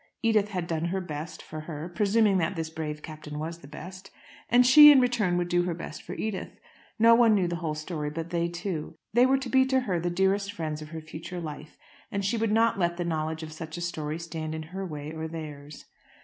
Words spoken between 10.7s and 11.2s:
of her